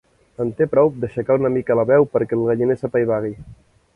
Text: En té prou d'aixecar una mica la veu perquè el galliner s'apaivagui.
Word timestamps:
En 0.45 0.53
té 0.59 0.65
prou 0.71 0.89
d'aixecar 1.03 1.35
una 1.41 1.51
mica 1.57 1.77
la 1.79 1.85
veu 1.91 2.09
perquè 2.15 2.39
el 2.39 2.43
galliner 2.49 2.79
s'apaivagui. 2.81 3.33